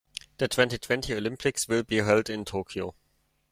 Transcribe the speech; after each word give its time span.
The 0.39 0.47
twenty-twenty 0.47 1.13
Olympics 1.13 1.67
will 1.67 1.83
be 1.83 1.97
held 1.97 2.27
in 2.27 2.43
Tokyo. 2.43 2.95